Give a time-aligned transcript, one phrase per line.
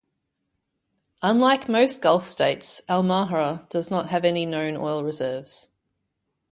[1.21, 5.69] Unlike most Gulf states, Al Mahra does not have any known oil reserves.